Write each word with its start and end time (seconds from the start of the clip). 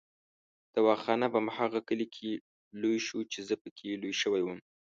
دوا 0.75 0.93
خان 1.03 1.21
په 1.33 1.39
هماغه 1.43 1.79
کلي 1.87 2.07
کې 2.15 2.31
لوی 2.81 2.97
شو 3.07 3.19
چې 3.31 3.39
زه 3.47 3.55
پکې 3.61 3.99
لوی 4.01 4.13
شوی 4.21 4.41
وم. 4.43 4.59